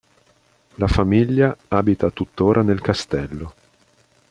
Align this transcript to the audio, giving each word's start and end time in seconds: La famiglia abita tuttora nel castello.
La 0.77 0.87
famiglia 0.87 1.55
abita 1.67 2.09
tuttora 2.09 2.63
nel 2.63 2.81
castello. 2.81 3.53